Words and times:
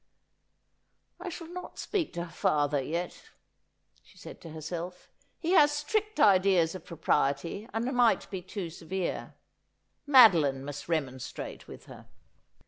'I 1.19 1.29
shall 1.29 1.49
not 1.49 1.77
speak 1.77 2.11
to 2.13 2.23
her 2.25 2.31
father, 2.31 2.81
yet,' 2.81 3.29
she 4.01 4.17
said 4.17 4.41
to 4.41 4.49
herself.' 4.49 5.11
He 5.37 5.51
has 5.51 5.71
strict 5.71 6.19
ideas 6.19 6.73
of 6.73 6.85
propriety, 6.85 7.69
and 7.71 7.85
might 7.93 8.27
be 8.31 8.41
too 8.41 8.71
severe. 8.71 9.35
Madoline 10.07 10.63
must 10.65 10.89
remonstrate 10.89 11.67
with 11.67 11.85
her.' 11.85 12.07